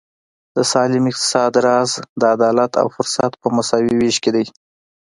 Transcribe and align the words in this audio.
د 0.55 0.57
سالم 0.71 1.03
اقتصاد 1.11 1.53
راز 1.65 1.91
د 2.19 2.21
عدالت 2.35 2.71
او 2.81 2.87
فرصت 2.95 3.31
په 3.41 3.47
مساوي 3.55 3.93
وېش 3.99 4.17
کې 4.23 4.31
دی. 4.35 4.45